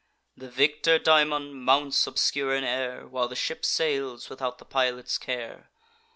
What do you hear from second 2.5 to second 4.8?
in air, While the ship sails without the